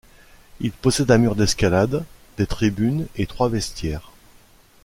Il 0.61 0.71
possède 0.71 1.11
un 1.11 1.19
mur 1.19 1.35
d'escalade, 1.35 2.03
des 2.39 2.47
tribunes 2.47 3.05
et 3.17 3.27
trois 3.27 3.49
vestiaires. 3.49 4.09